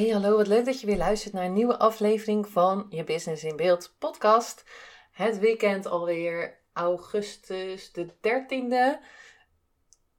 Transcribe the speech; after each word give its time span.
Hey 0.00 0.08
hallo, 0.08 0.36
wat 0.36 0.46
leuk 0.46 0.64
dat 0.64 0.80
je 0.80 0.86
weer 0.86 0.96
luistert 0.96 1.34
naar 1.34 1.44
een 1.44 1.52
nieuwe 1.52 1.78
aflevering 1.78 2.48
van 2.48 2.86
je 2.88 3.04
Business 3.04 3.44
in 3.44 3.56
Beeld 3.56 3.94
podcast. 3.98 4.64
Het 5.12 5.38
weekend 5.38 5.86
alweer 5.86 6.58
augustus 6.72 7.92
de 7.92 8.06
13e. 8.06 9.04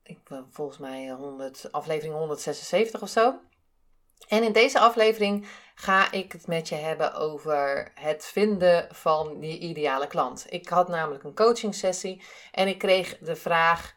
Ik 0.03 0.23
ben 0.29 0.47
volgens 0.51 0.77
mij 0.77 1.09
100, 1.09 1.71
aflevering 1.71 2.13
176 2.13 3.01
of 3.01 3.09
zo. 3.09 3.39
En 4.27 4.43
in 4.43 4.51
deze 4.51 4.79
aflevering 4.79 5.47
ga 5.75 6.11
ik 6.11 6.31
het 6.31 6.47
met 6.47 6.69
je 6.69 6.75
hebben 6.75 7.13
over 7.13 7.91
het 7.95 8.25
vinden 8.25 8.87
van 8.95 9.37
je 9.39 9.57
ideale 9.57 10.07
klant. 10.07 10.45
Ik 10.49 10.69
had 10.69 10.87
namelijk 10.87 11.23
een 11.23 11.35
coaching 11.35 11.75
sessie 11.75 12.23
en 12.51 12.67
ik 12.67 12.77
kreeg 12.77 13.17
de 13.17 13.35
vraag 13.35 13.93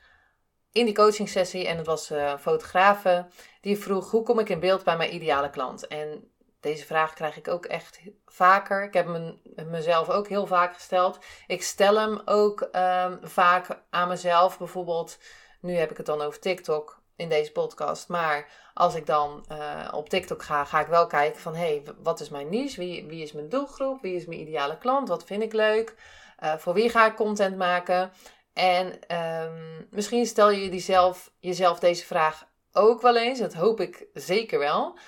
in 0.74 0.84
die 0.84 0.94
coaching 0.94 1.28
sessie, 1.28 1.66
en 1.66 1.76
het 1.76 1.86
was 1.86 2.10
een 2.10 2.38
fotografe, 2.38 3.26
die 3.60 3.78
vroeg 3.78 4.10
hoe 4.10 4.22
kom 4.22 4.38
ik 4.38 4.48
in 4.48 4.60
beeld 4.60 4.84
bij 4.84 4.96
mijn 4.96 5.14
ideale 5.14 5.50
klant? 5.50 5.86
En 5.86 6.30
deze 6.60 6.86
vraag 6.86 7.14
krijg 7.14 7.36
ik 7.36 7.48
ook 7.48 7.64
echt 7.64 8.00
vaker. 8.26 8.84
Ik 8.84 8.92
heb 8.92 9.06
hem 9.06 9.40
mezelf 9.70 10.10
ook 10.10 10.28
heel 10.28 10.46
vaak 10.46 10.74
gesteld. 10.74 11.18
Ik 11.46 11.62
stel 11.62 11.96
hem 11.96 12.20
ook 12.24 12.60
um, 12.60 13.18
vaak 13.22 13.82
aan 13.90 14.08
mezelf. 14.08 14.58
Bijvoorbeeld, 14.58 15.18
nu 15.60 15.74
heb 15.74 15.90
ik 15.90 15.96
het 15.96 16.06
dan 16.06 16.20
over 16.20 16.40
TikTok 16.40 17.02
in 17.16 17.28
deze 17.28 17.52
podcast. 17.52 18.08
Maar 18.08 18.48
als 18.74 18.94
ik 18.94 19.06
dan 19.06 19.44
uh, 19.52 19.88
op 19.92 20.08
TikTok 20.08 20.42
ga, 20.42 20.64
ga 20.64 20.80
ik 20.80 20.86
wel 20.86 21.06
kijken 21.06 21.40
van... 21.40 21.54
hé, 21.54 21.60
hey, 21.60 21.82
wat 22.02 22.20
is 22.20 22.28
mijn 22.28 22.48
niche? 22.48 22.80
Wie, 22.80 23.06
wie 23.06 23.22
is 23.22 23.32
mijn 23.32 23.48
doelgroep? 23.48 24.02
Wie 24.02 24.16
is 24.16 24.26
mijn 24.26 24.40
ideale 24.40 24.78
klant? 24.78 25.08
Wat 25.08 25.24
vind 25.24 25.42
ik 25.42 25.52
leuk? 25.52 25.94
Uh, 26.42 26.54
voor 26.56 26.74
wie 26.74 26.88
ga 26.88 27.06
ik 27.06 27.14
content 27.14 27.56
maken? 27.56 28.12
En 28.54 28.98
um, 29.16 29.86
misschien 29.90 30.26
stel 30.26 30.50
je 30.50 30.70
jezelf, 30.70 31.32
jezelf 31.38 31.78
deze 31.78 32.06
vraag 32.06 32.46
ook 32.72 33.02
wel 33.02 33.16
eens. 33.16 33.38
Dat 33.38 33.54
hoop 33.54 33.80
ik 33.80 34.06
zeker 34.12 34.58
wel. 34.58 34.98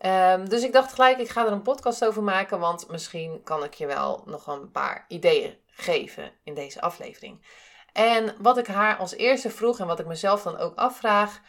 Um, 0.00 0.48
dus 0.48 0.62
ik 0.62 0.72
dacht 0.72 0.92
gelijk, 0.92 1.18
ik 1.18 1.28
ga 1.28 1.46
er 1.46 1.52
een 1.52 1.62
podcast 1.62 2.04
over 2.04 2.22
maken. 2.22 2.58
Want 2.58 2.88
misschien 2.88 3.42
kan 3.42 3.64
ik 3.64 3.74
je 3.74 3.86
wel 3.86 4.22
nog 4.26 4.46
een 4.46 4.70
paar 4.70 5.04
ideeën 5.08 5.58
geven 5.66 6.32
in 6.44 6.54
deze 6.54 6.80
aflevering. 6.80 7.46
En 7.92 8.34
wat 8.38 8.58
ik 8.58 8.66
haar 8.66 8.96
als 8.96 9.14
eerste 9.14 9.50
vroeg 9.50 9.80
en 9.80 9.86
wat 9.86 10.00
ik 10.00 10.06
mezelf 10.06 10.42
dan 10.42 10.58
ook 10.58 10.76
afvraag. 10.76 11.40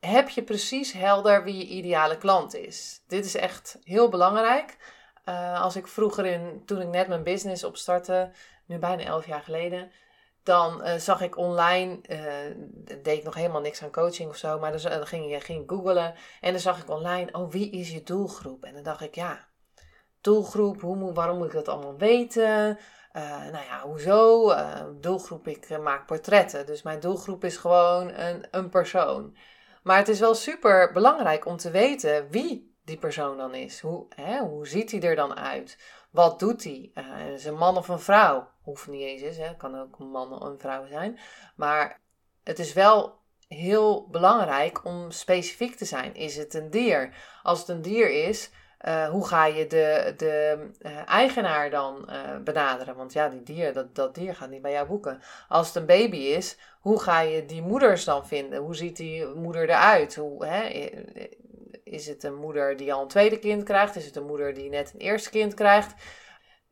Heb 0.00 0.28
je 0.28 0.42
precies 0.42 0.92
helder 0.92 1.44
wie 1.44 1.56
je 1.56 1.66
ideale 1.66 2.18
klant 2.18 2.54
is? 2.54 3.02
Dit 3.06 3.24
is 3.24 3.34
echt 3.34 3.78
heel 3.82 4.08
belangrijk. 4.08 4.76
Uh, 5.28 5.62
als 5.62 5.76
ik 5.76 5.86
vroeger 5.86 6.26
in, 6.26 6.62
toen 6.66 6.80
ik 6.80 6.88
net 6.88 7.08
mijn 7.08 7.22
business 7.22 7.64
opstartte, 7.64 8.30
nu 8.66 8.78
bijna 8.78 9.02
elf 9.02 9.26
jaar 9.26 9.42
geleden, 9.42 9.90
dan 10.42 10.86
uh, 10.86 10.94
zag 10.94 11.20
ik 11.20 11.36
online, 11.36 11.98
uh, 12.10 12.98
deed 13.02 13.18
ik 13.18 13.24
nog 13.24 13.34
helemaal 13.34 13.60
niks 13.60 13.82
aan 13.82 13.90
coaching 13.90 14.28
of 14.30 14.36
zo, 14.36 14.58
maar 14.58 14.82
dan, 14.82 15.06
ging 15.06 15.30
je 15.30 15.40
ging 15.40 15.64
googlen 15.66 16.14
en 16.40 16.52
dan 16.52 16.60
zag 16.60 16.82
ik 16.82 16.90
online, 16.90 17.32
oh 17.32 17.50
wie 17.50 17.70
is 17.70 17.90
je 17.90 18.02
doelgroep? 18.02 18.64
En 18.64 18.74
dan 18.74 18.82
dacht 18.82 19.00
ik, 19.00 19.14
ja, 19.14 19.48
doelgroep, 20.20 20.80
hoe, 20.80 21.12
waarom 21.12 21.36
moet 21.36 21.46
ik 21.46 21.52
dat 21.52 21.68
allemaal 21.68 21.96
weten? 21.96 22.78
Nou 23.12 23.64
ja, 23.64 23.80
hoezo? 23.82 24.52
doelgroep, 25.00 25.48
ik 25.48 25.78
maak 25.78 26.06
portretten, 26.06 26.66
dus 26.66 26.82
mijn 26.82 27.00
doelgroep 27.00 27.44
is 27.44 27.56
gewoon 27.56 28.08
een, 28.08 28.46
een 28.50 28.68
persoon. 28.68 29.36
Maar 29.82 29.96
het 29.96 30.08
is 30.08 30.20
wel 30.20 30.34
super 30.34 30.92
belangrijk 30.92 31.46
om 31.46 31.56
te 31.56 31.70
weten 31.70 32.30
wie 32.30 32.76
die 32.84 32.98
persoon 32.98 33.36
dan 33.36 33.54
is. 33.54 33.80
Hoe, 33.80 34.06
hè, 34.08 34.38
hoe 34.38 34.66
ziet 34.66 34.90
hij 34.90 35.02
er 35.02 35.16
dan 35.16 35.36
uit? 35.36 35.78
Wat 36.10 36.38
doet 36.38 36.64
hij? 36.64 36.92
Is 37.32 37.44
een 37.44 37.56
man 37.56 37.76
of 37.76 37.88
een 37.88 38.00
vrouw? 38.00 38.48
Hoeft 38.68 38.86
niet 38.86 39.02
eens, 39.22 39.36
hè? 39.36 39.56
kan 39.56 39.80
ook 39.80 39.98
een 39.98 40.10
man 40.10 40.32
of 40.32 40.42
een 40.42 40.58
vrouw 40.58 40.86
zijn. 40.86 41.18
Maar 41.56 42.00
het 42.44 42.58
is 42.58 42.72
wel 42.72 43.18
heel 43.48 44.08
belangrijk 44.10 44.84
om 44.84 45.10
specifiek 45.10 45.76
te 45.76 45.84
zijn. 45.84 46.14
Is 46.14 46.36
het 46.36 46.54
een 46.54 46.70
dier? 46.70 47.14
Als 47.42 47.58
het 47.58 47.68
een 47.68 47.82
dier 47.82 48.28
is, 48.28 48.50
uh, 48.86 49.08
hoe 49.08 49.26
ga 49.26 49.46
je 49.46 49.66
de, 49.66 50.14
de 50.16 50.68
uh, 50.80 51.08
eigenaar 51.08 51.70
dan 51.70 52.08
uh, 52.10 52.36
benaderen? 52.44 52.96
Want 52.96 53.12
ja, 53.12 53.28
die 53.28 53.42
dier, 53.42 53.72
dat, 53.72 53.94
dat 53.94 54.14
dier 54.14 54.34
gaat 54.34 54.50
niet 54.50 54.62
bij 54.62 54.72
jou 54.72 54.86
boeken. 54.86 55.22
Als 55.48 55.66
het 55.66 55.76
een 55.76 55.86
baby 55.86 56.16
is, 56.16 56.56
hoe 56.80 57.00
ga 57.00 57.20
je 57.20 57.46
die 57.46 57.62
moeders 57.62 58.04
dan 58.04 58.26
vinden? 58.26 58.58
Hoe 58.58 58.76
ziet 58.76 58.96
die 58.96 59.26
moeder 59.26 59.62
eruit? 59.62 60.14
Hoe, 60.14 60.46
hè? 60.46 60.90
Is 61.84 62.06
het 62.06 62.24
een 62.24 62.36
moeder 62.36 62.76
die 62.76 62.92
al 62.92 63.02
een 63.02 63.08
tweede 63.08 63.38
kind 63.38 63.62
krijgt? 63.62 63.96
Is 63.96 64.06
het 64.06 64.16
een 64.16 64.26
moeder 64.26 64.54
die 64.54 64.70
net 64.70 64.92
een 64.94 65.00
eerste 65.00 65.30
kind 65.30 65.54
krijgt? 65.54 65.94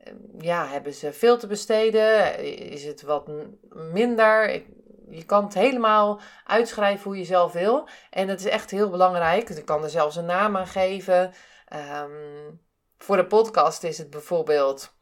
Ehm, 0.06 0.14
ja, 0.38 0.66
hebben 0.66 0.94
ze 0.94 1.12
veel 1.12 1.38
te 1.38 1.46
besteden? 1.46 2.38
Is 2.70 2.84
het 2.84 3.02
wat 3.02 3.30
minder? 3.70 4.62
Je 5.10 5.24
kan 5.24 5.44
het 5.44 5.54
helemaal 5.54 6.20
uitschrijven 6.44 7.04
hoe 7.04 7.18
je 7.18 7.24
zelf 7.24 7.52
wil. 7.52 7.88
En 8.10 8.28
het 8.28 8.40
is 8.40 8.46
echt 8.46 8.70
heel 8.70 8.90
belangrijk. 8.90 9.48
Ik 9.48 9.64
kan 9.64 9.82
er 9.82 9.90
zelfs 9.90 10.16
een 10.16 10.24
naam 10.24 10.56
aan 10.56 10.66
geven. 10.66 11.32
Um, 12.02 12.60
voor 12.98 13.16
de 13.16 13.26
podcast 13.26 13.82
is 13.82 13.98
het 13.98 14.10
bijvoorbeeld 14.10 14.94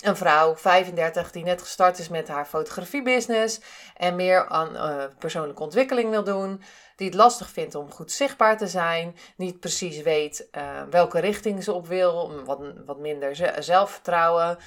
een 0.00 0.16
vrouw, 0.16 0.56
35, 0.56 1.30
die 1.30 1.44
net 1.44 1.60
gestart 1.60 1.98
is 1.98 2.08
met 2.08 2.28
haar 2.28 2.46
fotografiebusiness 2.46 3.60
en 3.96 4.16
meer 4.16 4.48
aan 4.48 4.74
uh, 4.74 5.04
persoonlijke 5.18 5.62
ontwikkeling 5.62 6.10
wil 6.10 6.24
doen. 6.24 6.62
Die 7.02 7.10
het 7.10 7.20
lastig 7.20 7.50
vindt 7.50 7.74
om 7.74 7.92
goed 7.92 8.12
zichtbaar 8.12 8.56
te 8.56 8.66
zijn, 8.66 9.16
niet 9.36 9.60
precies 9.60 10.02
weet 10.02 10.48
uh, 10.52 10.82
welke 10.90 11.20
richting 11.20 11.64
ze 11.64 11.72
op 11.72 11.86
wil, 11.86 12.44
wat, 12.44 12.58
wat 12.86 12.98
minder 12.98 13.36
zelfvertrouwen, 13.58 14.58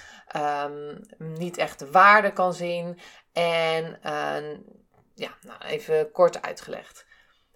um, 0.65 1.01
niet 1.17 1.57
echt 1.57 1.79
de 1.79 1.91
waarde 1.91 2.33
kan 2.33 2.53
zien. 2.53 2.99
En 3.33 3.99
uh, 4.05 4.57
ja, 5.13 5.29
nou, 5.41 5.61
even 5.65 6.11
kort 6.11 6.41
uitgelegd. 6.41 7.05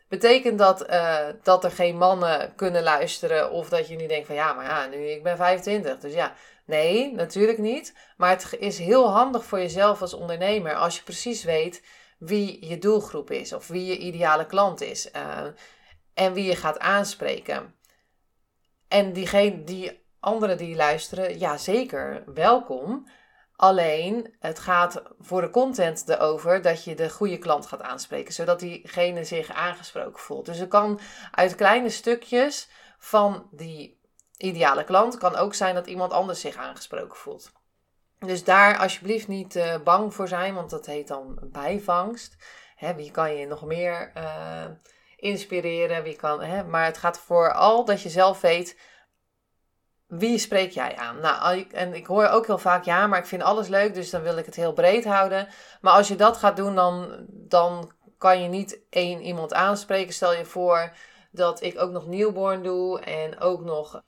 Betekent 0.07 0.57
dat, 0.59 0.89
uh, 0.89 1.27
dat 1.43 1.63
er 1.63 1.71
geen 1.71 1.97
mannen 1.97 2.55
kunnen 2.55 2.83
luisteren 2.83 3.51
of 3.51 3.69
dat 3.69 3.87
je 3.87 3.95
nu 3.95 4.07
denkt 4.07 4.27
van 4.27 4.35
ja, 4.35 4.53
maar 4.53 4.65
ja, 4.65 4.85
nu 4.85 4.97
ik 4.97 5.23
ben 5.23 5.37
25, 5.37 5.99
dus 5.99 6.13
ja, 6.13 6.33
Nee, 6.65 7.13
natuurlijk 7.13 7.57
niet. 7.57 7.93
Maar 8.17 8.29
het 8.29 8.55
is 8.59 8.77
heel 8.77 9.11
handig 9.11 9.45
voor 9.45 9.59
jezelf 9.59 10.01
als 10.01 10.13
ondernemer 10.13 10.75
als 10.75 10.95
je 10.95 11.03
precies 11.03 11.43
weet 11.43 11.81
wie 12.19 12.67
je 12.67 12.77
doelgroep 12.77 13.31
is 13.31 13.53
of 13.53 13.67
wie 13.67 13.85
je 13.85 13.97
ideale 13.97 14.45
klant 14.45 14.81
is 14.81 15.11
uh, 15.15 15.45
en 16.13 16.33
wie 16.33 16.45
je 16.45 16.55
gaat 16.55 16.79
aanspreken. 16.79 17.75
En 18.87 19.13
diegene, 19.13 19.63
die 19.63 20.07
anderen 20.19 20.57
die 20.57 20.75
luisteren, 20.75 21.39
ja 21.39 21.57
zeker, 21.57 22.23
welkom. 22.33 23.07
Alleen, 23.55 24.35
het 24.39 24.59
gaat 24.59 25.01
voor 25.19 25.41
de 25.41 25.49
content 25.49 26.09
erover 26.09 26.61
dat 26.61 26.83
je 26.83 26.95
de 26.95 27.09
goede 27.09 27.37
klant 27.37 27.65
gaat 27.65 27.81
aanspreken, 27.81 28.33
zodat 28.33 28.59
diegene 28.59 29.23
zich 29.23 29.51
aangesproken 29.51 30.19
voelt. 30.19 30.45
Dus 30.45 30.57
het 30.57 30.69
kan 30.69 30.99
uit 31.31 31.55
kleine 31.55 31.89
stukjes 31.89 32.69
van 32.97 33.47
die 33.51 33.99
ideale 34.37 34.83
klant. 34.83 35.17
kan 35.17 35.35
ook 35.35 35.53
zijn 35.53 35.75
dat 35.75 35.87
iemand 35.87 36.11
anders 36.11 36.39
zich 36.41 36.55
aangesproken 36.55 37.17
voelt. 37.17 37.51
Dus 38.19 38.43
daar 38.43 38.77
alsjeblieft 38.77 39.27
niet 39.27 39.55
uh, 39.55 39.75
bang 39.83 40.13
voor 40.13 40.27
zijn, 40.27 40.53
want 40.53 40.69
dat 40.69 40.85
heet 40.85 41.07
dan 41.07 41.39
bijvangst. 41.43 42.35
Hè, 42.75 42.95
wie 42.95 43.11
kan 43.11 43.35
je 43.35 43.47
nog 43.47 43.65
meer 43.65 44.11
uh, 44.17 44.65
inspireren? 45.15 46.03
Wie 46.03 46.15
kan, 46.15 46.41
hè, 46.41 46.63
maar 46.63 46.85
het 46.85 46.97
gaat 46.97 47.19
vooral 47.19 47.85
dat 47.85 48.01
je 48.01 48.09
zelf 48.09 48.41
weet 48.41 48.77
wie 50.09 50.37
spreek 50.37 50.71
jij 50.71 50.95
aan? 50.95 51.19
Nou, 51.19 51.67
en 51.71 51.93
ik 51.93 52.05
hoor 52.05 52.27
ook 52.27 52.45
heel 52.45 52.57
vaak, 52.57 52.83
ja, 52.83 53.07
maar 53.07 53.19
ik 53.19 53.25
vind 53.25 53.43
alles 53.43 53.67
leuk, 53.67 53.93
dus 53.93 54.09
dan 54.09 54.21
wil 54.21 54.37
ik 54.37 54.45
het 54.45 54.55
heel 54.55 54.73
breed 54.73 55.05
houden. 55.05 55.47
Maar 55.81 55.93
als 55.93 56.07
je 56.07 56.15
dat 56.15 56.37
gaat 56.37 56.55
doen, 56.55 56.75
dan, 56.75 57.25
dan 57.29 57.91
kan 58.17 58.41
je 58.41 58.47
niet 58.47 58.79
één 58.89 59.21
iemand 59.21 59.53
aanspreken. 59.53 60.13
Stel 60.13 60.33
je 60.33 60.45
voor 60.45 60.91
dat 61.31 61.61
ik 61.61 61.81
ook 61.81 61.91
nog 61.91 62.07
newborn 62.07 62.63
doe 62.63 62.99
en 62.99 63.39
ook 63.39 63.63
nog 63.63 64.03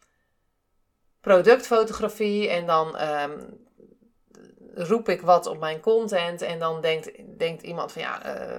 productfotografie 1.21 2.49
en 2.49 2.65
dan 2.65 3.01
um, 3.01 3.69
roep 4.73 5.09
ik 5.09 5.21
wat 5.21 5.45
op 5.45 5.59
mijn 5.59 5.79
content 5.79 6.41
en 6.41 6.59
dan 6.59 6.81
denkt, 6.81 7.11
denkt 7.37 7.61
iemand 7.61 7.91
van 7.91 8.01
ja, 8.01 8.25
uh, 8.25 8.57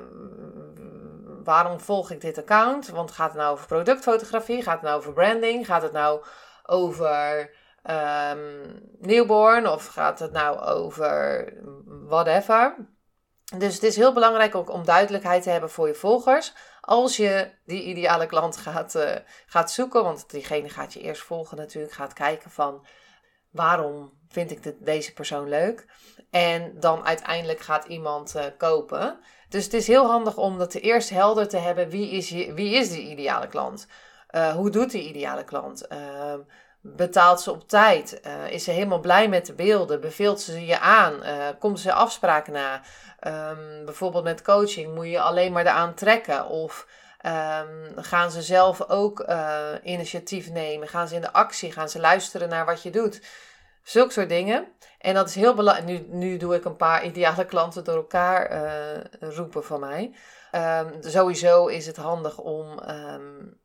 waarom 1.45 1.81
volg 1.81 2.11
ik 2.11 2.21
dit 2.21 2.39
account? 2.39 2.89
Want 2.89 3.11
gaat 3.11 3.31
het 3.31 3.41
nou 3.41 3.53
over 3.53 3.67
productfotografie? 3.67 4.63
Gaat 4.63 4.75
het 4.75 4.83
nou 4.83 4.97
over 4.97 5.13
branding? 5.13 5.67
Gaat 5.67 5.83
het 5.83 5.93
nou 5.93 6.25
over 6.63 7.51
um, 7.91 8.83
newborn? 8.99 9.69
Of 9.69 9.87
gaat 9.87 10.19
het 10.19 10.33
nou 10.33 10.61
over 10.61 11.53
whatever? 12.09 12.75
Dus 13.59 13.75
het 13.75 13.83
is 13.83 13.97
heel 13.97 14.13
belangrijk 14.13 14.55
ook 14.55 14.71
om 14.71 14.85
duidelijkheid 14.85 15.43
te 15.43 15.51
hebben 15.51 15.71
voor 15.71 15.87
je 15.87 15.95
volgers. 15.95 16.53
Als 16.81 17.17
je 17.17 17.51
die 17.65 17.83
ideale 17.83 18.27
klant 18.27 18.57
gaat, 18.57 18.95
uh, 18.95 19.15
gaat 19.47 19.71
zoeken, 19.71 20.05
want 20.05 20.31
diegene 20.31 20.69
gaat 20.69 20.93
je 20.93 21.01
eerst 21.01 21.23
volgen 21.23 21.57
natuurlijk, 21.57 21.95
gaat 21.95 22.13
kijken 22.13 22.51
van 22.51 22.87
waarom 23.51 24.21
vind 24.33 24.51
ik 24.51 24.75
deze 24.79 25.13
persoon 25.13 25.49
leuk. 25.49 25.87
En 26.31 26.73
dan 26.81 27.07
uiteindelijk 27.07 27.61
gaat 27.61 27.85
iemand 27.85 28.35
uh, 28.37 28.43
kopen. 28.59 29.19
Dus 29.49 29.65
het 29.65 29.75
is 29.75 29.87
heel 29.87 30.07
handig 30.07 30.37
om 30.37 30.59
dat 30.59 30.75
eerst 30.75 31.11
helder 31.11 31.49
te 31.49 31.57
hebben. 31.57 31.89
Wie 31.89 32.11
is, 32.11 32.29
je, 32.29 32.55
wie 32.55 32.75
is 32.75 32.91
die 32.91 33.11
ideale 33.11 33.47
klant? 33.47 33.87
Uh, 34.31 34.53
hoe 34.55 34.71
doet 34.71 34.91
die 34.91 35.09
ideale 35.09 35.45
klant? 35.45 35.87
Uh, 35.93 35.99
betaalt 36.81 37.41
ze 37.41 37.51
op 37.51 37.69
tijd? 37.69 38.21
Uh, 38.27 38.51
is 38.51 38.65
ze 38.65 38.71
helemaal 38.71 39.01
blij 39.01 39.29
met 39.29 39.47
de 39.47 39.53
beelden? 39.53 40.01
Beveelt 40.01 40.41
ze 40.41 40.67
je 40.67 40.79
aan? 40.79 41.23
komt 41.59 41.81
ze 41.81 41.93
afspraken 41.93 42.53
na? 42.53 42.81
Um, 43.27 43.85
bijvoorbeeld 43.85 44.25
met 44.25 44.43
coaching 44.43 44.95
moet 44.95 45.09
je 45.09 45.21
alleen 45.21 45.53
maar 45.53 45.67
eraan 45.67 45.95
trekken. 45.95 46.47
Of 46.47 46.87
um, 47.27 48.03
gaan 48.03 48.31
ze 48.31 48.43
zelf 48.43 48.89
ook 48.89 49.27
initiatief 49.83 50.51
nemen? 50.51 50.89
Gaan 50.89 51.09
ze 51.09 51.15
in 51.15 51.21
de 51.21 51.33
actie? 51.33 51.73
Gaan 51.73 51.89
ze 51.89 52.01
luisteren 52.01 52.49
naar 52.49 52.65
wat 52.65 52.83
je 52.83 52.91
doet? 52.91 53.21
Zulke 53.83 54.13
soort 54.13 54.29
dingen. 54.29 54.69
En 54.99 55.15
dat 55.15 55.29
is 55.29 55.35
heel 55.35 55.55
belangrijk. 55.55 55.89
Nu, 55.89 56.17
nu 56.17 56.37
doe 56.37 56.55
ik 56.55 56.65
een 56.65 56.77
paar 56.77 57.05
ideale 57.05 57.45
klanten 57.45 57.85
door 57.85 57.97
elkaar 57.97 58.53
uh, 58.53 59.31
roepen 59.31 59.65
van 59.65 59.81
mij. 59.81 60.15
Um, 60.53 60.97
sowieso 61.01 61.67
is 61.67 61.87
het 61.87 61.97
handig 61.97 62.39
om 62.39 62.79
um, 62.89 63.61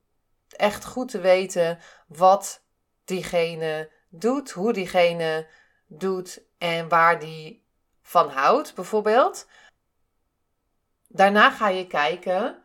echt 0.50 0.86
goed 0.86 1.10
te 1.10 1.20
weten 1.20 1.80
wat 2.08 2.64
diegene 3.06 3.92
doet, 4.10 4.52
hoe 4.52 4.74
diegene 4.74 5.48
doet 5.88 6.42
en 6.58 6.90
waar 6.90 7.20
die 7.20 7.66
van 8.02 8.30
houdt, 8.30 8.76
bijvoorbeeld. 8.76 9.48
Daarna 11.08 11.52
ga 11.52 11.70
je 11.70 11.88
kijken 11.88 12.64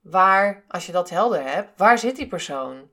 waar, 0.00 0.64
als 0.68 0.86
je 0.86 0.92
dat 0.92 1.10
helder 1.10 1.42
hebt, 1.42 1.78
waar 1.78 1.98
zit 1.98 2.16
die 2.16 2.26
persoon? 2.26 2.90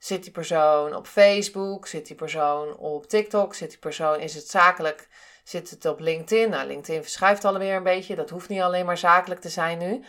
Zit 0.00 0.22
die 0.22 0.32
persoon 0.32 0.94
op 0.94 1.06
Facebook? 1.06 1.86
Zit 1.86 2.06
die 2.06 2.16
persoon 2.16 2.76
op 2.76 3.06
TikTok? 3.06 3.54
Zit 3.54 3.70
die 3.70 3.78
persoon, 3.78 4.20
is 4.20 4.34
het 4.34 4.48
zakelijk? 4.48 5.08
Zit 5.44 5.70
het 5.70 5.84
op 5.84 6.00
LinkedIn? 6.00 6.50
Nou, 6.50 6.66
LinkedIn 6.66 7.02
verschuift 7.02 7.44
alweer 7.44 7.76
een 7.76 7.82
beetje. 7.82 8.14
Dat 8.14 8.30
hoeft 8.30 8.48
niet 8.48 8.60
alleen 8.60 8.86
maar 8.86 8.98
zakelijk 8.98 9.40
te 9.40 9.48
zijn 9.48 9.78
nu. 9.78 10.04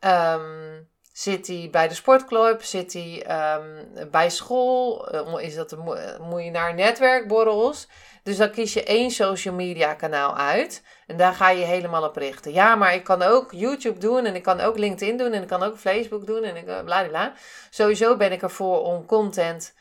Um, 0.00 0.88
zit 1.20 1.46
hij 1.46 1.68
bij 1.70 1.88
de 1.88 1.94
sportclub? 1.94 2.62
Zit 2.62 2.92
hij 2.92 3.26
um, 3.56 3.88
bij 4.10 4.30
school? 4.30 5.08
Uh, 5.14 5.44
is 5.44 5.54
dat 5.54 5.76
moet 6.20 6.44
je 6.44 6.50
naar 6.50 6.74
netwerkborrels? 6.74 7.88
Dus 8.22 8.36
dan 8.36 8.50
kies 8.50 8.72
je 8.72 8.84
één 8.84 9.10
social 9.10 9.54
media 9.54 9.94
kanaal 9.94 10.36
uit. 10.36 10.82
En 11.06 11.16
daar 11.16 11.32
ga 11.32 11.50
je 11.50 11.64
helemaal 11.64 12.04
op 12.04 12.16
richten. 12.16 12.52
Ja, 12.52 12.74
maar 12.74 12.94
ik 12.94 13.04
kan 13.04 13.22
ook 13.22 13.52
YouTube 13.52 13.98
doen. 13.98 14.26
En 14.26 14.34
ik 14.34 14.42
kan 14.42 14.60
ook 14.60 14.78
LinkedIn 14.78 15.16
doen. 15.16 15.32
En 15.32 15.42
ik 15.42 15.48
kan 15.48 15.62
ook 15.62 15.76
Facebook 15.76 16.26
doen. 16.26 16.44
En 16.44 16.56
ik 16.56 16.66
uh, 16.66 16.80
bla 16.84 17.08
bla. 17.08 17.32
Sowieso 17.70 18.16
ben 18.16 18.32
ik 18.32 18.42
ervoor 18.42 18.82
om 18.82 19.06
content 19.06 19.74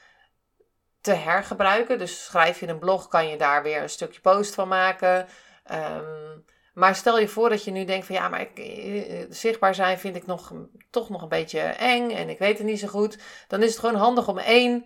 te 1.02 1.14
hergebruiken. 1.14 1.98
Dus 1.98 2.26
schrijf 2.26 2.60
je 2.60 2.68
een 2.68 2.80
blog, 2.80 3.08
kan 3.08 3.28
je 3.28 3.38
daar 3.38 3.64
weer 3.64 3.82
een 3.82 3.90
stukje 3.90 4.22
post 4.22 4.54
van 4.54 4.68
maken. 4.68 5.28
Um, 5.72 6.46
maar 6.80 6.96
stel 6.96 7.20
je 7.20 7.28
voor 7.28 7.50
dat 7.50 7.64
je 7.64 7.72
nu 7.72 7.86
denkt 7.86 8.06
van 8.06 8.16
ja, 8.16 8.30
maar 8.30 8.42
ik, 8.42 8.58
eh, 8.60 9.26
zichtbaar 9.30 9.76
zijn 9.76 10.00
vind 10.00 10.16
ik 10.16 10.26
nog, 10.26 10.54
toch 10.90 11.10
nog 11.10 11.22
een 11.22 11.30
beetje 11.30 11.60
eng 11.60 12.12
en 12.12 12.30
ik 12.30 12.40
weet 12.40 12.58
het 12.58 12.68
niet 12.68 12.80
zo 12.80 12.88
goed. 12.88 13.18
Dan 13.48 13.62
is 13.62 13.70
het 13.70 13.80
gewoon 13.80 13.96
handig 13.96 14.28
om 14.28 14.38
één 14.38 14.86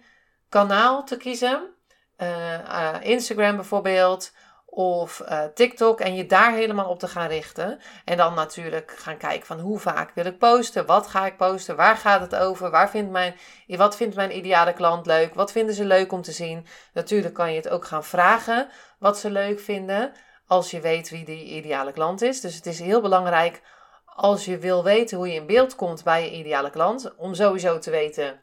kanaal 0.50 1.06
te 1.06 1.18
kiezen. 1.18 1.72
Uh, 2.18 2.94
Instagram 3.01 3.56
bijvoorbeeld 3.56 4.31
of 4.66 5.24
TikTok 5.54 6.00
en 6.00 6.16
je 6.16 6.25
daar 6.25 6.54
helemaal 6.54 6.90
op 6.90 7.00
te 7.00 7.07
gaan 7.07 7.28
richten. 7.28 7.80
En 8.06 8.18
dan 8.18 8.34
natuurlijk 8.34 8.94
gaan 8.98 9.18
kijken 9.18 9.45
van 9.45 9.60
hoe 9.60 9.80
vaak 9.80 10.12
wil 10.16 10.25
ik 10.25 10.38
posten, 10.38 10.86
wat 10.86 11.07
ga 11.07 11.25
ik 11.25 11.38
posten, 11.38 11.75
waar 11.75 11.98
gaat 11.98 12.22
het 12.22 12.36
over, 12.36 12.72
waar 12.72 12.90
vindt 12.90 13.12
mijn, 13.12 13.36
wat 13.68 13.95
vindt 13.95 14.16
mijn 14.16 14.38
ideale 14.38 14.74
klant 14.74 15.06
leuk, 15.06 15.34
wat 15.34 15.51
vinden 15.51 15.75
ze 15.75 15.86
leuk 15.86 16.12
om 16.12 16.22
te 16.22 16.31
zien. 16.31 16.66
Natuurlijk 16.94 17.34
kan 17.34 17.50
je 17.50 17.56
het 17.56 17.69
ook 17.69 17.86
gaan 17.86 18.04
vragen 18.04 18.69
wat 19.00 19.18
ze 19.18 19.31
leuk 19.31 19.60
vinden 19.60 20.13
als 20.48 20.72
je 20.72 20.80
weet 20.80 21.10
wie 21.10 21.25
die 21.25 21.45
ideale 21.45 21.92
klant 21.92 22.22
is. 22.22 22.42
Dus 22.42 22.56
het 22.56 22.66
is 22.66 22.80
heel 22.80 23.01
belangrijk 23.01 23.62
als 24.06 24.45
je 24.45 24.57
wil 24.57 24.84
weten 24.84 25.18
hoe 25.18 25.28
je 25.28 25.34
in 25.34 25.45
beeld 25.45 25.75
komt 25.75 26.04
bij 26.04 26.24
je 26.24 26.38
ideale 26.38 26.69
klant, 26.69 27.16
om 27.16 27.34
sowieso 27.34 27.80
te 27.80 27.92
weten, 27.92 28.42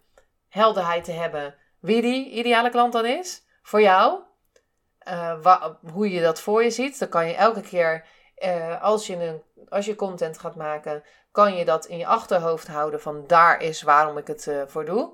helderheid 0.48 1.04
te 1.04 1.12
hebben 1.12 1.54
wie 1.80 2.02
die 2.02 2.30
ideale 2.30 2.70
klant 2.70 2.92
dan 2.92 3.06
is 3.06 3.42
voor 3.62 3.80
jou. 3.80 4.20
Uh, 5.08 5.66
hoe 5.92 6.10
je 6.10 6.20
dat 6.20 6.40
voor 6.40 6.62
je 6.62 6.70
ziet. 6.70 6.98
Dan 6.98 7.08
kan 7.08 7.26
je 7.26 7.34
elke 7.34 7.60
keer, 7.60 8.06
uh, 8.38 8.82
als, 8.82 9.06
je 9.06 9.16
een, 9.16 9.42
als 9.68 9.84
je 9.84 9.94
content 9.94 10.38
gaat 10.38 10.54
maken, 10.54 11.02
kan 11.32 11.54
je 11.54 11.64
dat 11.64 11.86
in 11.86 11.98
je 11.98 12.06
achterhoofd 12.06 12.68
houden 12.68 13.00
van 13.00 13.26
daar 13.26 13.62
is 13.62 13.82
waarom 13.82 14.18
ik 14.18 14.26
het 14.26 14.46
uh, 14.46 14.62
voor 14.66 14.84
doe. 14.84 15.12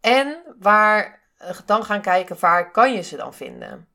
En 0.00 0.42
waar, 0.58 1.22
dan 1.66 1.84
gaan 1.84 2.00
kijken 2.00 2.36
waar 2.40 2.70
kan 2.70 2.94
je 2.94 3.02
ze 3.02 3.16
dan 3.16 3.34
vinden. 3.34 3.88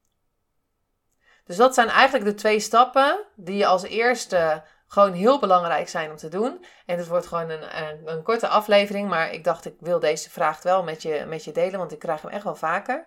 Dus 1.46 1.56
dat 1.56 1.74
zijn 1.74 1.88
eigenlijk 1.88 2.26
de 2.26 2.34
twee 2.34 2.60
stappen 2.60 3.26
die 3.36 3.58
je 3.58 3.66
als 3.66 3.84
eerste 3.84 4.64
gewoon 4.88 5.14
heel 5.14 5.40
belangrijk 5.40 5.90
zijn 5.90 6.12
om 6.12 6.18
te 6.18 6.30
doen. 6.30 6.66
En 6.86 6.98
het 6.98 7.08
wordt 7.08 7.28
gewoon 7.28 7.50
een, 7.50 8.12
een, 8.12 8.24
korte 8.24 8.48
aflevering, 8.48 9.10
maar 9.10 9.34
ik 9.34 9.44
dacht 9.44 9.66
ik 9.66 9.76
wil 9.80 10.00
deze 10.00 10.30
vraag 10.30 10.62
wel 10.62 10.84
met 10.84 11.02
je, 11.02 11.26
met 11.28 11.44
je 11.44 11.52
delen, 11.52 11.80
want 11.80 11.92
ik 11.92 12.00
krijg 12.00 12.22
hem 12.22 12.32
echt 12.32 12.44
wel 12.44 12.56
vaker. 12.56 13.06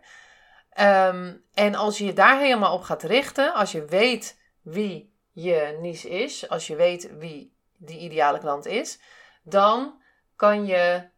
Um, 0.81 1.44
en 1.55 1.75
als 1.75 1.99
je 1.99 2.05
je 2.05 2.12
daar 2.12 2.38
helemaal 2.38 2.75
op 2.75 2.83
gaat 2.83 3.03
richten, 3.03 3.55
als 3.55 3.73
je 3.73 3.85
weet 3.85 4.38
wie 4.62 5.15
je 5.33 5.79
niche 5.81 6.09
is, 6.09 6.49
als 6.49 6.67
je 6.67 6.77
weet 6.77 7.19
wie 7.19 7.56
die 7.77 7.99
ideale 7.99 8.38
klant 8.38 8.67
is, 8.67 9.00
dan 9.43 10.03
kan 10.37 10.67
je 10.67 11.09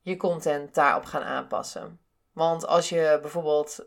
je 0.00 0.16
content 0.16 0.74
daarop 0.74 1.04
gaan 1.04 1.22
aanpassen. 1.22 2.00
Want 2.32 2.66
als 2.66 2.88
je 2.88 3.18
bijvoorbeeld 3.20 3.86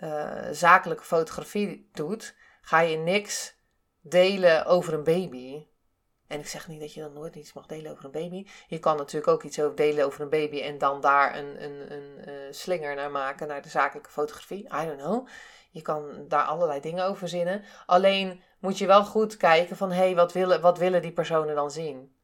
uh, 0.00 0.48
zakelijke 0.50 1.04
fotografie 1.04 1.88
doet, 1.92 2.34
ga 2.60 2.80
je 2.80 2.96
niks 2.96 3.54
delen 4.00 4.66
over 4.66 4.94
een 4.94 5.04
baby. 5.04 5.66
En 6.26 6.38
ik 6.38 6.46
zeg 6.46 6.68
niet 6.68 6.80
dat 6.80 6.94
je 6.94 7.00
dan 7.00 7.12
nooit 7.12 7.36
iets 7.36 7.52
mag 7.52 7.66
delen 7.66 7.92
over 7.92 8.04
een 8.04 8.10
baby. 8.10 8.46
Je 8.66 8.78
kan 8.78 8.96
natuurlijk 8.96 9.32
ook 9.32 9.42
iets 9.42 9.60
over 9.60 9.76
delen 9.76 10.04
over 10.04 10.20
een 10.20 10.28
baby 10.28 10.60
en 10.60 10.78
dan 10.78 11.00
daar 11.00 11.36
een, 11.36 11.64
een, 11.64 11.92
een 11.92 12.28
uh, 12.28 12.34
slinger 12.50 12.94
naar 12.94 13.10
maken 13.10 13.48
naar 13.48 13.62
de 13.62 13.68
zakelijke 13.68 14.10
fotografie. 14.10 14.64
I 14.64 14.86
don't 14.86 15.00
know. 15.00 15.26
Je 15.70 15.82
kan 15.82 16.24
daar 16.28 16.44
allerlei 16.44 16.80
dingen 16.80 17.04
over 17.04 17.28
zinnen. 17.28 17.64
Alleen 17.86 18.42
moet 18.58 18.78
je 18.78 18.86
wel 18.86 19.04
goed 19.04 19.36
kijken 19.36 19.76
van 19.76 19.90
hé, 19.90 19.96
hey, 19.96 20.14
wat, 20.14 20.32
willen, 20.32 20.60
wat 20.60 20.78
willen 20.78 21.02
die 21.02 21.12
personen 21.12 21.54
dan 21.54 21.70
zien? 21.70 22.14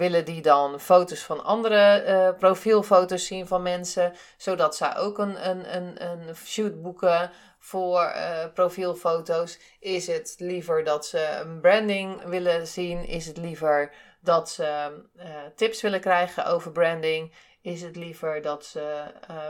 Willen 0.00 0.24
die 0.24 0.42
dan 0.42 0.80
foto's 0.80 1.22
van 1.22 1.44
andere 1.44 2.04
uh, 2.06 2.38
profielfoto's 2.38 3.26
zien 3.26 3.46
van 3.46 3.62
mensen, 3.62 4.12
zodat 4.36 4.76
zij 4.76 4.96
ook 4.96 5.18
een, 5.18 5.48
een, 5.48 5.76
een, 5.76 6.04
een 6.04 6.34
shoot 6.36 6.82
boeken 6.82 7.30
voor 7.58 8.12
uh, 8.16 8.44
profielfoto's? 8.54 9.58
Is 9.80 10.06
het 10.06 10.34
liever 10.38 10.84
dat 10.84 11.06
ze 11.06 11.40
een 11.42 11.60
branding 11.60 12.22
willen 12.22 12.66
zien? 12.66 13.06
Is 13.06 13.26
het 13.26 13.36
liever 13.36 13.92
dat 14.20 14.50
ze 14.50 15.02
uh, 15.16 15.24
tips 15.56 15.82
willen 15.82 16.00
krijgen 16.00 16.46
over 16.46 16.72
branding? 16.72 17.32
Is 17.62 17.82
het 17.82 17.96
liever 17.96 18.42
dat 18.42 18.64
ze 18.64 19.02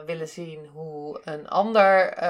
willen 0.07 0.28
zien 0.28 0.66
hoe 0.66 1.21
een 1.25 1.49
ander 1.49 2.23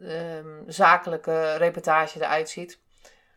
um, 0.00 0.64
zakelijke 0.66 1.54
reportage 1.56 2.18
eruit 2.18 2.48
ziet? 2.48 2.80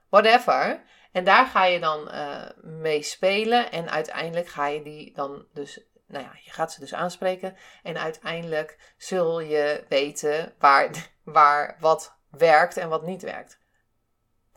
Whatever. 0.09 0.81
En 1.17 1.23
daar 1.23 1.45
ga 1.45 1.65
je 1.65 1.79
dan 1.79 2.07
uh, 2.13 2.43
mee 2.61 3.01
spelen. 3.01 3.71
En 3.71 3.89
uiteindelijk 3.89 4.47
ga 4.47 4.67
je 4.67 4.81
die 4.81 5.13
dan 5.13 5.45
dus, 5.53 5.81
nou 6.07 6.23
ja, 6.23 6.31
je 6.43 6.51
gaat 6.51 6.71
ze 6.71 6.79
dus 6.79 6.93
aanspreken. 6.93 7.55
En 7.83 7.97
uiteindelijk 7.97 8.93
zul 8.97 9.39
je 9.39 9.85
weten 9.89 10.53
waar, 10.59 11.11
waar 11.23 11.77
wat 11.79 12.17
werkt 12.29 12.77
en 12.77 12.89
wat 12.89 13.05
niet 13.05 13.21
werkt. 13.21 13.59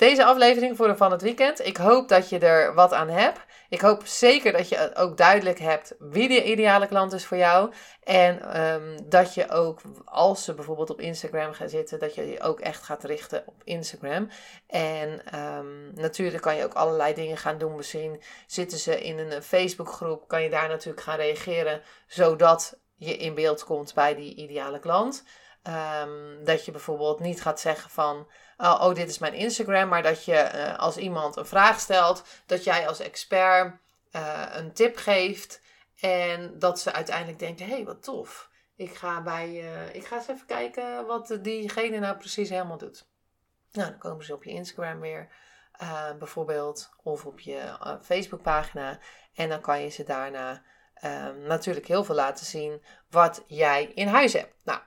Deze 0.00 0.24
aflevering 0.24 0.76
voor 0.76 0.96
van 0.96 1.10
het 1.10 1.22
weekend. 1.22 1.66
Ik 1.66 1.76
hoop 1.76 2.08
dat 2.08 2.28
je 2.28 2.38
er 2.38 2.74
wat 2.74 2.92
aan 2.92 3.08
hebt. 3.08 3.40
Ik 3.68 3.80
hoop 3.80 4.06
zeker 4.06 4.52
dat 4.52 4.68
je 4.68 4.90
ook 4.94 5.16
duidelijk 5.16 5.58
hebt 5.58 5.94
wie 5.98 6.28
de 6.28 6.44
ideale 6.44 6.86
klant 6.86 7.12
is 7.12 7.26
voor 7.26 7.36
jou. 7.36 7.72
En 8.02 8.60
um, 8.60 9.08
dat 9.08 9.34
je 9.34 9.50
ook, 9.50 9.80
als 10.04 10.44
ze 10.44 10.54
bijvoorbeeld 10.54 10.90
op 10.90 11.00
Instagram 11.00 11.52
gaan 11.52 11.68
zitten, 11.68 11.98
dat 11.98 12.14
je 12.14 12.26
je 12.26 12.40
ook 12.40 12.60
echt 12.60 12.82
gaat 12.82 13.04
richten 13.04 13.42
op 13.46 13.62
Instagram. 13.64 14.28
En 14.66 15.38
um, 15.40 15.92
natuurlijk 15.94 16.42
kan 16.42 16.56
je 16.56 16.64
ook 16.64 16.74
allerlei 16.74 17.14
dingen 17.14 17.36
gaan 17.36 17.58
doen. 17.58 17.76
Misschien 17.76 18.22
zitten 18.46 18.78
ze 18.78 19.00
in 19.00 19.18
een 19.18 19.42
Facebookgroep, 19.42 20.28
kan 20.28 20.42
je 20.42 20.50
daar 20.50 20.68
natuurlijk 20.68 21.04
gaan 21.04 21.16
reageren, 21.16 21.82
zodat 22.06 22.78
je 22.96 23.16
in 23.16 23.34
beeld 23.34 23.64
komt 23.64 23.94
bij 23.94 24.14
die 24.14 24.34
ideale 24.34 24.78
klant. 24.78 25.24
Um, 26.02 26.44
dat 26.44 26.64
je 26.64 26.70
bijvoorbeeld 26.70 27.20
niet 27.20 27.42
gaat 27.42 27.60
zeggen 27.60 27.90
van 27.90 28.26
oh, 28.60 28.80
oh, 28.80 28.94
dit 28.94 29.08
is 29.08 29.18
mijn 29.18 29.34
Instagram, 29.34 29.88
maar 29.88 30.02
dat 30.02 30.24
je 30.24 30.50
uh, 30.54 30.78
als 30.78 30.96
iemand 30.96 31.36
een 31.36 31.46
vraag 31.46 31.80
stelt, 31.80 32.24
dat 32.46 32.64
jij 32.64 32.88
als 32.88 33.00
expert 33.00 33.76
uh, 34.12 34.46
een 34.52 34.72
tip 34.72 34.96
geeft 34.96 35.60
en 36.00 36.58
dat 36.58 36.80
ze 36.80 36.92
uiteindelijk 36.92 37.38
denken, 37.38 37.66
hé, 37.66 37.72
hey, 37.72 37.84
wat 37.84 38.02
tof. 38.02 38.48
Ik 38.76 38.94
ga, 38.94 39.22
bij, 39.22 39.48
uh, 39.48 39.94
ik 39.94 40.06
ga 40.06 40.16
eens 40.16 40.28
even 40.28 40.46
kijken 40.46 41.06
wat 41.06 41.38
diegene 41.40 41.98
nou 41.98 42.16
precies 42.16 42.48
helemaal 42.48 42.78
doet. 42.78 43.08
Nou, 43.72 43.90
dan 43.90 43.98
komen 43.98 44.24
ze 44.24 44.34
op 44.34 44.44
je 44.44 44.50
Instagram 44.50 45.00
weer, 45.00 45.28
bijvoorbeeld, 46.18 46.90
of 47.02 47.26
op 47.26 47.40
je 47.40 47.56
uh, 47.56 47.94
Facebookpagina. 48.02 48.98
En 49.34 49.48
dan 49.48 49.60
kan 49.60 49.82
je 49.82 49.88
ze 49.88 50.04
daarna 50.04 50.62
um, 51.04 51.40
natuurlijk 51.40 51.86
heel 51.86 52.04
veel 52.04 52.14
laten 52.14 52.46
zien 52.46 52.82
wat 53.10 53.44
jij 53.46 53.84
in 53.84 54.06
huis 54.06 54.32
hebt. 54.32 54.54
Nou, 54.64 54.80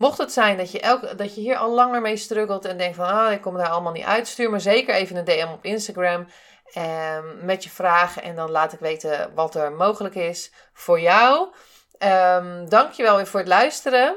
mocht 0.00 0.18
het 0.18 0.32
zijn 0.32 0.56
dat 0.56 0.72
je, 0.72 0.80
elke, 0.80 1.14
dat 1.14 1.34
je 1.34 1.40
hier 1.40 1.56
al 1.56 1.74
langer 1.74 2.00
mee 2.00 2.16
struggelt 2.16 2.64
en 2.64 2.78
denkt 2.78 2.96
van, 2.96 3.06
ah, 3.06 3.32
ik 3.32 3.40
kom 3.40 3.56
daar 3.56 3.68
allemaal 3.68 3.92
niet 3.92 4.04
uit, 4.04 4.28
stuur 4.28 4.50
me 4.50 4.58
zeker 4.58 4.94
even 4.94 5.16
een 5.16 5.24
DM 5.24 5.48
op 5.52 5.64
Instagram. 5.64 6.26
Um, 6.76 7.44
met 7.44 7.64
je 7.64 7.70
vragen 7.70 8.22
en 8.22 8.36
dan 8.36 8.50
laat 8.50 8.72
ik 8.72 8.78
weten 8.78 9.34
wat 9.34 9.54
er 9.54 9.72
mogelijk 9.72 10.14
is 10.14 10.52
voor 10.72 11.00
jou. 11.00 11.48
Um, 11.98 12.68
dankjewel 12.68 13.16
weer 13.16 13.26
voor 13.26 13.40
het 13.40 13.48
luisteren. 13.48 14.16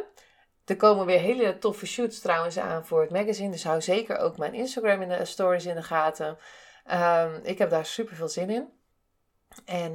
Er 0.65 0.75
komen 0.75 1.05
weer 1.05 1.19
hele 1.19 1.57
toffe 1.57 1.85
shoots 1.85 2.19
trouwens 2.19 2.57
aan 2.57 2.85
voor 2.85 3.01
het 3.01 3.11
magazine. 3.11 3.51
Dus 3.51 3.63
hou 3.63 3.81
zeker 3.81 4.17
ook 4.17 4.37
mijn 4.37 4.53
Instagram 4.53 5.01
in 5.01 5.09
de 5.09 5.25
stories 5.25 5.65
in 5.65 5.75
de 5.75 5.83
gaten. 5.83 6.37
Um, 6.91 7.39
ik 7.43 7.57
heb 7.57 7.69
daar 7.69 7.85
super 7.85 8.15
veel 8.15 8.27
zin 8.27 8.49
in. 8.49 8.82
En, 9.65 9.93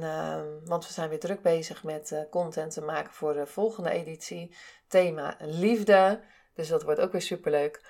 want 0.65 0.87
we 0.87 0.93
zijn 0.93 1.09
weer 1.09 1.19
druk 1.19 1.41
bezig 1.41 1.83
met 1.83 2.11
uh, 2.11 2.19
content 2.29 2.73
te 2.73 2.81
maken 2.81 3.13
voor 3.13 3.33
de 3.33 3.45
volgende 3.45 3.89
editie. 3.89 4.55
Thema 4.87 5.35
liefde. 5.39 6.21
Dus 6.53 6.67
dat 6.67 6.83
wordt 6.83 6.99
ook 6.99 7.11
weer 7.11 7.21
super 7.21 7.51
leuk. 7.51 7.81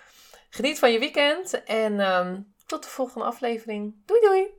Geniet 0.50 0.80
van 0.80 0.92
je 0.92 1.00
weekend 1.00 1.64
en 1.64 2.54
tot 2.66 2.84
de 2.84 2.90
volgende 2.90 3.26
aflevering. 3.26 3.96
Doei 4.06 4.22
doei! 4.22 4.59